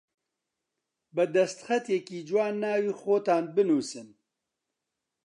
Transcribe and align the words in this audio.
بە 1.15 1.23
دەستخەتێکی 1.35 2.25
جوان 2.29 2.53
ناوی 2.63 2.95
خۆتان 2.99 3.43
بنووسن 3.55 4.07